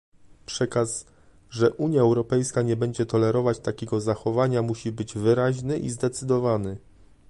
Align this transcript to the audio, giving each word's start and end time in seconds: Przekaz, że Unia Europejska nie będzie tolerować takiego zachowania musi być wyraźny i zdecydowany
Przekaz, 0.45 1.05
że 1.49 1.73
Unia 1.73 2.01
Europejska 2.01 2.61
nie 2.61 2.75
będzie 2.75 3.05
tolerować 3.05 3.59
takiego 3.59 4.01
zachowania 4.01 4.61
musi 4.61 4.91
być 4.91 5.13
wyraźny 5.13 5.77
i 5.77 5.89
zdecydowany 5.89 6.77